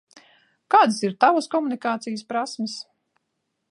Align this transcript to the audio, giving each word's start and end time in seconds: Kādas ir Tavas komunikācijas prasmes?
Kādas 0.75 0.97
ir 1.09 1.13
Tavas 1.25 1.51
komunikācijas 1.53 2.27
prasmes? 2.33 2.79